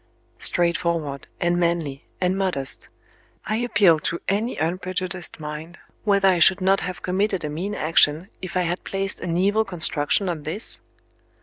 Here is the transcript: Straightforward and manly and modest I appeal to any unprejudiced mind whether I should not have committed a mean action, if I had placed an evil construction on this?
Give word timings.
Straightforward 0.39 1.27
and 1.39 1.59
manly 1.59 2.07
and 2.19 2.35
modest 2.35 2.89
I 3.45 3.57
appeal 3.57 3.99
to 3.99 4.19
any 4.27 4.57
unprejudiced 4.57 5.39
mind 5.39 5.77
whether 6.05 6.27
I 6.27 6.39
should 6.39 6.59
not 6.59 6.79
have 6.79 7.03
committed 7.03 7.43
a 7.43 7.49
mean 7.51 7.75
action, 7.75 8.29
if 8.41 8.57
I 8.57 8.63
had 8.63 8.83
placed 8.83 9.19
an 9.19 9.37
evil 9.37 9.63
construction 9.63 10.27
on 10.27 10.41
this? 10.41 10.81